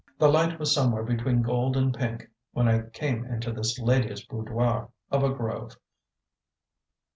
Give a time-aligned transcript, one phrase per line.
[0.17, 4.89] The light was somewhere between gold and pink when I came into this lady's boudoir
[5.11, 5.77] of a grove.